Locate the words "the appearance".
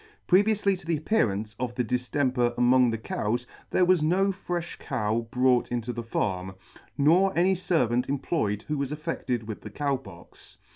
0.87-1.55